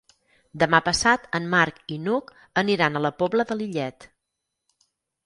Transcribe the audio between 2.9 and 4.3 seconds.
a la Pobla de Lillet.